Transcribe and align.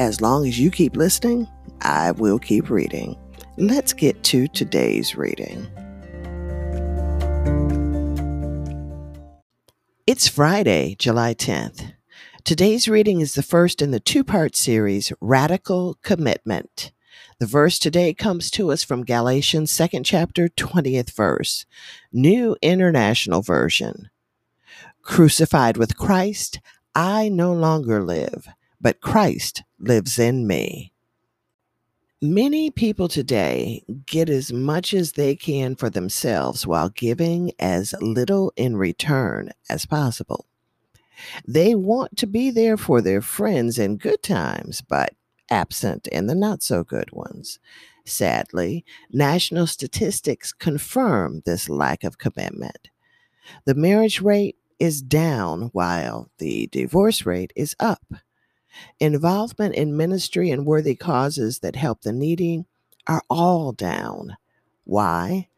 as 0.00 0.22
long 0.22 0.48
as 0.48 0.58
you 0.58 0.70
keep 0.70 0.96
listening, 0.96 1.46
I 1.82 2.12
will 2.12 2.38
keep 2.38 2.70
reading. 2.70 3.18
Let's 3.58 3.92
get 3.92 4.22
to 4.24 4.48
today's 4.48 5.14
reading. 5.14 5.66
It's 10.06 10.26
Friday, 10.26 10.96
July 10.98 11.34
10th. 11.34 11.92
Today's 12.44 12.88
reading 12.88 13.20
is 13.20 13.34
the 13.34 13.42
first 13.42 13.82
in 13.82 13.90
the 13.90 14.00
two 14.00 14.24
part 14.24 14.56
series, 14.56 15.12
Radical 15.20 15.98
Commitment. 16.02 16.92
The 17.38 17.44
verse 17.44 17.78
today 17.78 18.14
comes 18.14 18.50
to 18.52 18.72
us 18.72 18.82
from 18.82 19.04
Galatians 19.04 19.70
2nd 19.70 20.06
chapter, 20.06 20.48
20th 20.48 21.14
verse, 21.14 21.66
New 22.10 22.56
International 22.62 23.42
Version. 23.42 24.08
Crucified 25.02 25.76
with 25.76 25.98
Christ, 25.98 26.58
I 26.94 27.28
no 27.28 27.52
longer 27.52 28.02
live 28.02 28.48
but 28.80 29.00
Christ 29.00 29.62
lives 29.78 30.18
in 30.18 30.46
me. 30.46 30.92
Many 32.22 32.70
people 32.70 33.08
today 33.08 33.82
get 34.04 34.28
as 34.28 34.52
much 34.52 34.92
as 34.92 35.12
they 35.12 35.34
can 35.34 35.74
for 35.74 35.88
themselves 35.88 36.66
while 36.66 36.90
giving 36.90 37.52
as 37.58 37.94
little 38.00 38.52
in 38.56 38.76
return 38.76 39.50
as 39.70 39.86
possible. 39.86 40.46
They 41.46 41.74
want 41.74 42.16
to 42.18 42.26
be 42.26 42.50
there 42.50 42.76
for 42.76 43.00
their 43.00 43.22
friends 43.22 43.78
in 43.78 43.96
good 43.96 44.22
times, 44.22 44.82
but 44.82 45.14
absent 45.50 46.06
in 46.08 46.26
the 46.26 46.34
not 46.34 46.62
so 46.62 46.84
good 46.84 47.10
ones. 47.12 47.58
Sadly, 48.04 48.84
national 49.10 49.66
statistics 49.66 50.52
confirm 50.52 51.42
this 51.44 51.68
lack 51.68 52.04
of 52.04 52.18
commitment. 52.18 52.90
The 53.64 53.74
marriage 53.74 54.20
rate 54.20 54.56
is 54.78 55.02
down 55.02 55.70
while 55.72 56.30
the 56.38 56.68
divorce 56.70 57.26
rate 57.26 57.52
is 57.56 57.74
up. 57.80 58.04
Involvement 58.98 59.74
in 59.74 59.96
ministry 59.96 60.50
and 60.50 60.66
worthy 60.66 60.94
causes 60.94 61.60
that 61.60 61.76
help 61.76 62.02
the 62.02 62.12
needy 62.12 62.64
are 63.06 63.22
all 63.28 63.72
down. 63.72 64.36
Why? 64.84 65.48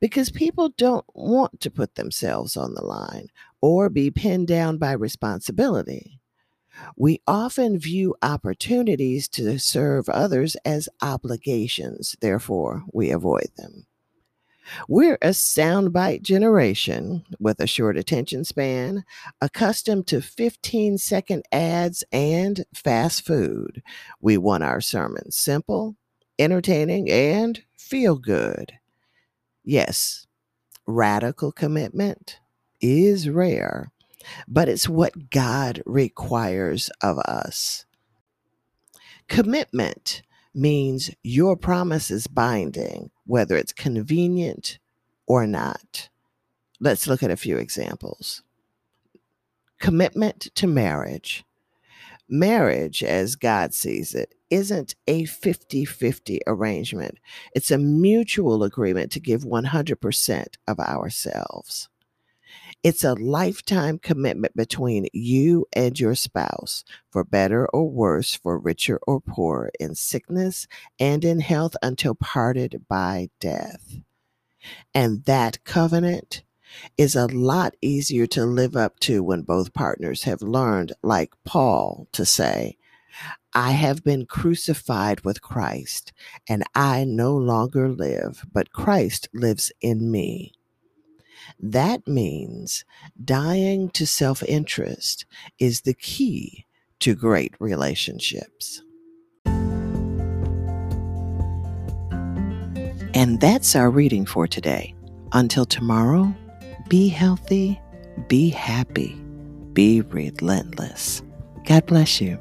Because 0.00 0.30
people 0.30 0.70
don't 0.70 1.06
want 1.14 1.60
to 1.60 1.70
put 1.70 1.94
themselves 1.94 2.56
on 2.56 2.74
the 2.74 2.84
line 2.84 3.28
or 3.60 3.88
be 3.88 4.10
pinned 4.10 4.48
down 4.48 4.78
by 4.78 4.92
responsibility. 4.92 6.20
We 6.96 7.20
often 7.26 7.78
view 7.78 8.14
opportunities 8.22 9.28
to 9.30 9.58
serve 9.58 10.08
others 10.08 10.56
as 10.64 10.88
obligations, 11.02 12.16
therefore, 12.20 12.84
we 12.92 13.10
avoid 13.10 13.48
them. 13.56 13.86
We're 14.88 15.18
a 15.22 15.30
soundbite 15.30 16.22
generation 16.22 17.24
with 17.38 17.60
a 17.60 17.66
short 17.66 17.96
attention 17.96 18.44
span, 18.44 19.04
accustomed 19.40 20.06
to 20.08 20.20
15 20.20 20.98
second 20.98 21.44
ads 21.52 22.04
and 22.12 22.64
fast 22.74 23.24
food. 23.24 23.82
We 24.20 24.36
want 24.36 24.64
our 24.64 24.80
sermons 24.80 25.36
simple, 25.36 25.96
entertaining, 26.38 27.10
and 27.10 27.62
feel 27.76 28.16
good. 28.16 28.72
Yes, 29.64 30.26
radical 30.86 31.52
commitment 31.52 32.38
is 32.80 33.28
rare, 33.28 33.92
but 34.48 34.68
it's 34.68 34.88
what 34.88 35.30
God 35.30 35.82
requires 35.86 36.90
of 37.02 37.18
us. 37.18 37.84
Commitment 39.28 40.22
means 40.54 41.10
your 41.22 41.56
promise 41.56 42.10
is 42.10 42.26
binding, 42.26 43.10
whether 43.26 43.56
it's 43.56 43.72
convenient 43.72 44.78
or 45.26 45.46
not. 45.46 46.08
Let's 46.80 47.06
look 47.06 47.22
at 47.22 47.30
a 47.30 47.36
few 47.36 47.56
examples. 47.56 48.42
Commitment 49.78 50.48
to 50.56 50.66
marriage. 50.66 51.44
Marriage, 52.28 53.02
as 53.02 53.34
God 53.34 53.74
sees 53.74 54.14
it, 54.14 54.34
isn't 54.50 54.94
a 55.06 55.24
50 55.24 55.84
50 55.84 56.40
arrangement. 56.46 57.18
It's 57.54 57.70
a 57.70 57.78
mutual 57.78 58.62
agreement 58.62 59.12
to 59.12 59.20
give 59.20 59.42
100% 59.42 60.46
of 60.66 60.80
ourselves. 60.80 61.88
It's 62.82 63.04
a 63.04 63.12
lifetime 63.12 63.98
commitment 63.98 64.56
between 64.56 65.06
you 65.12 65.66
and 65.74 66.00
your 66.00 66.14
spouse, 66.14 66.82
for 67.10 67.24
better 67.24 67.66
or 67.68 67.90
worse, 67.90 68.34
for 68.34 68.58
richer 68.58 68.98
or 69.06 69.20
poorer, 69.20 69.70
in 69.78 69.94
sickness 69.94 70.66
and 70.98 71.22
in 71.22 71.40
health 71.40 71.76
until 71.82 72.14
parted 72.14 72.86
by 72.88 73.28
death. 73.38 73.98
And 74.94 75.24
that 75.26 75.62
covenant 75.64 76.42
is 76.96 77.14
a 77.14 77.26
lot 77.26 77.74
easier 77.82 78.26
to 78.28 78.46
live 78.46 78.76
up 78.76 78.98
to 79.00 79.22
when 79.22 79.42
both 79.42 79.74
partners 79.74 80.22
have 80.22 80.40
learned, 80.40 80.92
like 81.02 81.34
Paul, 81.44 82.08
to 82.12 82.24
say, 82.24 82.78
I 83.52 83.72
have 83.72 84.04
been 84.04 84.24
crucified 84.24 85.22
with 85.22 85.42
Christ, 85.42 86.14
and 86.48 86.64
I 86.74 87.04
no 87.04 87.36
longer 87.36 87.90
live, 87.90 88.46
but 88.50 88.72
Christ 88.72 89.28
lives 89.34 89.70
in 89.82 90.10
me. 90.10 90.54
That 91.58 92.06
means 92.06 92.84
dying 93.24 93.90
to 93.90 94.06
self 94.06 94.42
interest 94.44 95.26
is 95.58 95.82
the 95.82 95.94
key 95.94 96.66
to 97.00 97.14
great 97.14 97.54
relationships. 97.58 98.82
And 103.12 103.40
that's 103.40 103.74
our 103.74 103.90
reading 103.90 104.24
for 104.24 104.46
today. 104.46 104.94
Until 105.32 105.64
tomorrow, 105.64 106.34
be 106.88 107.08
healthy, 107.08 107.80
be 108.28 108.50
happy, 108.50 109.14
be 109.72 110.00
relentless. 110.02 111.22
God 111.66 111.86
bless 111.86 112.20
you. 112.20 112.38